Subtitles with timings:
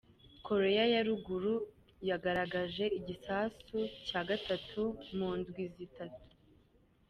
[0.47, 1.55] Korea ya Ruguru
[2.09, 3.77] yagerageje igisasu
[4.07, 4.81] ca gatatu
[5.17, 6.23] mu ndwi zitatu.